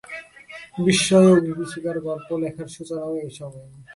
[0.85, 3.81] বিস্ময় ও বিভীষিকার গল্প লেখার সূচনাও এই সময়েই।